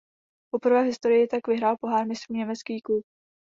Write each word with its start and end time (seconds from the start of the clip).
Poprvé 0.53 0.83
v 0.83 0.85
historii 0.85 1.27
tak 1.27 1.47
vyhrál 1.47 1.77
Pohár 1.81 2.07
mistrů 2.07 2.35
německý 2.35 2.81
klub. 2.81 3.05